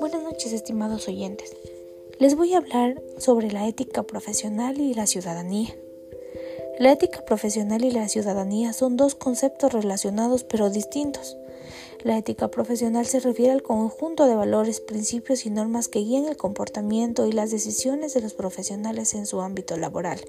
Buenas 0.00 0.22
noches, 0.22 0.52
estimados 0.52 1.06
oyentes. 1.06 1.56
Les 2.18 2.36
voy 2.36 2.54
a 2.54 2.58
hablar 2.58 3.00
sobre 3.18 3.52
la 3.52 3.68
ética 3.68 4.02
profesional 4.02 4.80
y 4.80 4.94
la 4.94 5.06
ciudadanía. 5.06 5.76
La 6.80 6.90
ética 6.90 7.24
profesional 7.24 7.84
y 7.84 7.92
la 7.92 8.08
ciudadanía 8.08 8.72
son 8.72 8.96
dos 8.96 9.14
conceptos 9.14 9.72
relacionados 9.72 10.42
pero 10.42 10.70
distintos. 10.70 11.36
La 12.02 12.18
ética 12.18 12.50
profesional 12.50 13.06
se 13.06 13.20
refiere 13.20 13.52
al 13.52 13.62
conjunto 13.62 14.26
de 14.26 14.34
valores, 14.34 14.80
principios 14.80 15.46
y 15.46 15.50
normas 15.50 15.88
que 15.88 16.00
guían 16.00 16.24
el 16.24 16.36
comportamiento 16.36 17.26
y 17.26 17.32
las 17.32 17.50
decisiones 17.50 18.12
de 18.14 18.22
los 18.22 18.34
profesionales 18.34 19.14
en 19.14 19.26
su 19.26 19.40
ámbito 19.40 19.76
laboral, 19.76 20.20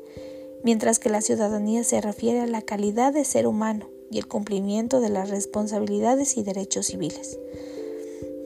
mientras 0.63 0.99
que 0.99 1.09
la 1.09 1.21
ciudadanía 1.21 1.83
se 1.83 1.99
refiere 1.99 2.41
a 2.41 2.47
la 2.47 2.61
calidad 2.61 3.11
de 3.11 3.25
ser 3.25 3.47
humano 3.47 3.94
y 4.11 4.17
el 4.17 4.27
cumplimiento 4.27 4.99
de 5.01 5.09
las 5.09 5.29
responsabilidades 5.29 6.37
y 6.37 6.43
derechos 6.43 6.87
civiles. 6.87 7.37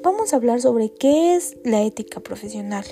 Vamos 0.04 0.31
a 0.31 0.38
hablar 0.38 0.62
sobre 0.62 0.91
qué 0.91 1.36
es 1.36 1.58
la 1.63 1.84
ética 1.84 2.22
profesional. 2.22 2.86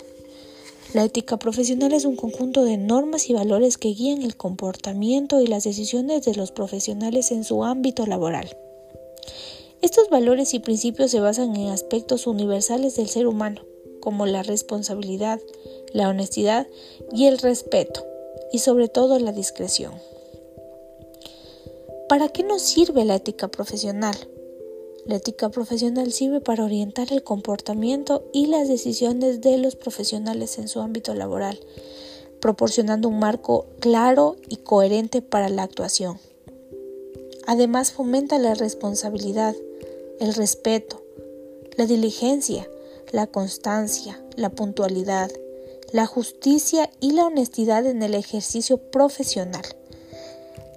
La 0.94 1.04
ética 1.04 1.38
profesional 1.38 1.94
es 1.94 2.06
un 2.06 2.16
conjunto 2.16 2.64
de 2.64 2.78
normas 2.78 3.30
y 3.30 3.34
valores 3.34 3.78
que 3.78 3.90
guían 3.90 4.22
el 4.22 4.38
comportamiento 4.38 5.42
y 5.42 5.48
las 5.48 5.64
decisiones 5.64 6.24
de 6.26 6.36
los 6.36 6.52
profesionales 6.52 7.32
en 7.32 7.44
su 7.44 7.64
ámbito 7.64 8.06
laboral. 8.06 8.58
Estos 9.82 10.10
valores 10.10 10.54
y 10.54 10.60
principios 10.60 11.12
se 11.12 11.20
basan 11.20 11.56
en 11.56 11.68
aspectos 11.70 12.26
universales 12.26 12.96
del 12.96 13.10
ser 13.10 13.28
humano, 13.28 13.62
como 14.00 14.26
la 14.26 14.44
responsabilidad, 14.44 15.40
la 15.94 16.10
honestidad 16.10 16.68
y 17.12 17.26
el 17.26 17.38
respeto, 17.38 18.06
y 18.52 18.60
sobre 18.60 18.88
todo 18.88 19.20
la 19.20 19.32
discreción. 19.32 19.94
¿Para 22.10 22.30
qué 22.30 22.42
nos 22.42 22.62
sirve 22.62 23.04
la 23.04 23.16
ética 23.16 23.50
profesional? 23.50 24.16
La 25.06 25.18
ética 25.18 25.50
profesional 25.50 26.14
sirve 26.14 26.40
para 26.40 26.64
orientar 26.64 27.12
el 27.12 27.22
comportamiento 27.22 28.24
y 28.32 28.46
las 28.46 28.70
decisiones 28.70 29.42
de 29.42 29.58
los 29.58 29.76
profesionales 29.76 30.58
en 30.58 30.70
su 30.70 30.80
ámbito 30.80 31.14
laboral, 31.14 31.60
proporcionando 32.40 33.10
un 33.10 33.20
marco 33.20 33.66
claro 33.82 34.38
y 34.48 34.56
coherente 34.56 35.22
para 35.22 35.50
la 35.50 35.64
actuación. 35.64 36.18
Además 37.46 37.92
fomenta 37.92 38.38
la 38.38 38.54
responsabilidad, 38.54 39.56
el 40.22 40.34
respeto, 40.34 41.04
la 41.76 41.88
diligencia, 41.88 42.70
la 43.12 43.28
constancia, 43.28 44.24
la 44.38 44.50
puntualidad, 44.50 45.30
la 45.92 46.06
justicia 46.06 46.90
y 47.02 47.12
la 47.12 47.26
honestidad 47.26 47.86
en 47.86 48.02
el 48.02 48.14
ejercicio 48.14 48.78
profesional. 48.78 49.66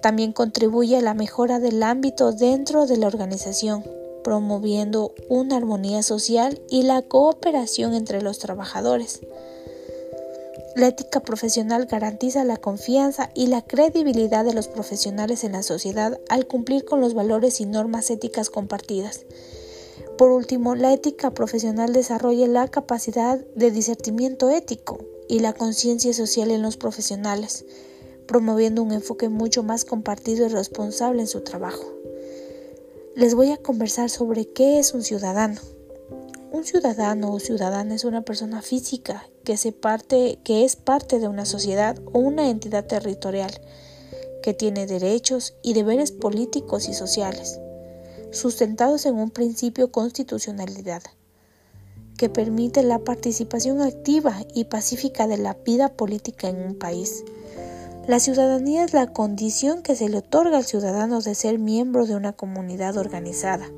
También 0.01 0.33
contribuye 0.33 0.97
a 0.97 1.01
la 1.01 1.13
mejora 1.13 1.59
del 1.59 1.83
ámbito 1.83 2.31
dentro 2.31 2.85
de 2.85 2.97
la 2.97 3.07
organización, 3.07 3.83
promoviendo 4.23 5.13
una 5.29 5.57
armonía 5.57 6.03
social 6.03 6.61
y 6.69 6.83
la 6.83 7.01
cooperación 7.01 7.93
entre 7.93 8.21
los 8.21 8.39
trabajadores. 8.39 9.21
La 10.75 10.87
ética 10.87 11.19
profesional 11.19 11.85
garantiza 11.85 12.45
la 12.45 12.55
confianza 12.55 13.29
y 13.35 13.47
la 13.47 13.61
credibilidad 13.61 14.45
de 14.45 14.53
los 14.53 14.69
profesionales 14.69 15.43
en 15.43 15.51
la 15.51 15.63
sociedad 15.63 16.19
al 16.29 16.47
cumplir 16.47 16.85
con 16.85 17.01
los 17.01 17.13
valores 17.13 17.59
y 17.59 17.65
normas 17.65 18.09
éticas 18.09 18.49
compartidas. 18.49 19.25
Por 20.17 20.31
último, 20.31 20.75
la 20.75 20.93
ética 20.93 21.31
profesional 21.31 21.91
desarrolla 21.91 22.47
la 22.47 22.67
capacidad 22.69 23.37
de 23.55 23.71
discernimiento 23.71 24.49
ético 24.49 24.99
y 25.27 25.39
la 25.39 25.53
conciencia 25.53 26.13
social 26.13 26.51
en 26.51 26.61
los 26.61 26.77
profesionales, 26.77 27.65
promoviendo 28.27 28.83
un 28.83 28.91
enfoque 28.91 29.29
mucho 29.29 29.63
más 29.63 29.85
compartido 29.85 30.45
y 30.45 30.49
responsable 30.49 31.21
en 31.21 31.27
su 31.27 31.41
trabajo. 31.41 31.85
Les 33.15 33.35
voy 33.35 33.51
a 33.51 33.57
conversar 33.57 34.09
sobre 34.09 34.47
qué 34.47 34.79
es 34.79 34.93
un 34.93 35.03
ciudadano. 35.03 35.59
Un 36.51 36.63
ciudadano 36.63 37.31
o 37.33 37.39
ciudadana 37.39 37.95
es 37.95 38.05
una 38.05 38.23
persona 38.23 38.61
física 38.61 39.25
que, 39.43 39.57
se 39.57 39.71
parte, 39.71 40.39
que 40.43 40.63
es 40.63 40.75
parte 40.75 41.19
de 41.19 41.27
una 41.27 41.45
sociedad 41.45 41.97
o 42.13 42.19
una 42.19 42.49
entidad 42.49 42.85
territorial 42.85 43.51
que 44.41 44.53
tiene 44.53 44.87
derechos 44.87 45.55
y 45.61 45.73
deberes 45.73 46.11
políticos 46.11 46.89
y 46.89 46.93
sociales, 46.93 47.59
sustentados 48.31 49.05
en 49.05 49.15
un 49.15 49.29
principio 49.29 49.91
constitucionalidad, 49.91 51.03
que 52.17 52.29
permite 52.29 52.83
la 52.83 52.99
participación 52.99 53.81
activa 53.81 54.37
y 54.53 54.65
pacífica 54.65 55.27
de 55.27 55.37
la 55.37 55.53
vida 55.53 55.89
política 55.89 56.49
en 56.49 56.61
un 56.61 56.75
país. 56.75 57.23
La 58.07 58.19
ciudadanía 58.19 58.83
es 58.83 58.93
la 58.93 59.07
condición 59.07 59.83
que 59.83 59.95
se 59.95 60.09
le 60.09 60.17
otorga 60.17 60.57
al 60.57 60.65
ciudadano 60.65 61.21
de 61.21 61.35
ser 61.35 61.59
miembro 61.59 62.05
de 62.05 62.15
una 62.15 62.33
comunidad 62.33 62.97
organizada 62.97 63.69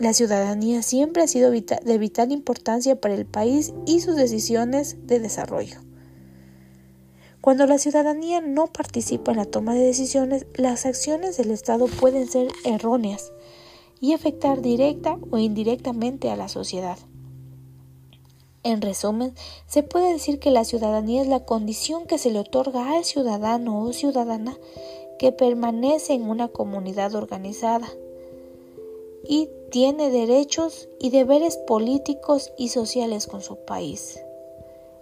la 0.00 0.14
ciudadanía 0.14 0.80
siempre 0.80 1.22
ha 1.22 1.26
sido 1.26 1.50
de 1.50 1.98
vital 1.98 2.32
importancia 2.32 2.98
para 2.98 3.12
el 3.12 3.26
país 3.26 3.74
y 3.86 4.00
sus 4.00 4.16
decisiones 4.16 4.96
de 5.06 5.20
desarrollo. 5.20 5.76
Cuando 7.42 7.66
la 7.66 7.76
ciudadanía 7.76 8.40
no 8.40 8.66
participa 8.66 9.32
en 9.32 9.36
la 9.36 9.44
toma 9.44 9.74
de 9.74 9.82
decisiones, 9.82 10.46
las 10.54 10.86
acciones 10.86 11.36
del 11.36 11.50
Estado 11.50 11.86
pueden 11.86 12.26
ser 12.28 12.48
erróneas 12.64 13.30
y 14.00 14.14
afectar 14.14 14.62
directa 14.62 15.18
o 15.30 15.36
indirectamente 15.36 16.30
a 16.30 16.36
la 16.36 16.48
sociedad. 16.48 16.96
En 18.62 18.82
resumen, 18.82 19.34
se 19.66 19.82
puede 19.82 20.12
decir 20.12 20.38
que 20.38 20.50
la 20.50 20.64
ciudadanía 20.64 21.22
es 21.22 21.28
la 21.28 21.44
condición 21.46 22.06
que 22.06 22.18
se 22.18 22.30
le 22.30 22.40
otorga 22.40 22.92
al 22.92 23.04
ciudadano 23.04 23.82
o 23.82 23.92
ciudadana 23.94 24.58
que 25.18 25.32
permanece 25.32 26.12
en 26.12 26.28
una 26.28 26.48
comunidad 26.48 27.14
organizada 27.14 27.88
y 29.26 29.48
tiene 29.70 30.10
derechos 30.10 30.88
y 30.98 31.10
deberes 31.10 31.56
políticos 31.56 32.52
y 32.58 32.68
sociales 32.68 33.26
con 33.26 33.40
su 33.40 33.56
país. 33.56 34.20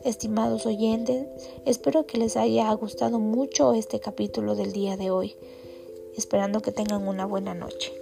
Estimados 0.04 0.64
oyentes, 0.66 1.26
espero 1.64 2.06
que 2.06 2.19
les 2.19 2.36
haya 2.36 2.72
gustado 2.75 3.19
mucho 3.19 3.75
este 3.75 3.98
capítulo 3.98 4.54
del 4.54 4.72
día 4.72 4.96
de 4.96 5.10
hoy, 5.10 5.34
esperando 6.16 6.60
que 6.60 6.70
tengan 6.70 7.08
una 7.08 7.26
buena 7.26 7.54
noche. 7.54 7.92